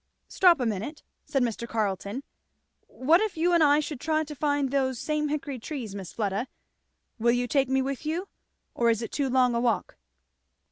[0.27, 1.67] "Stop a minute," said Mr.
[1.69, 2.23] Carleton.
[2.87, 6.47] "What if you and I should try to find those same hickory trees, Miss Fleda?
[7.19, 8.27] Will you take me with you?
[8.73, 9.97] or is it too long a walk?"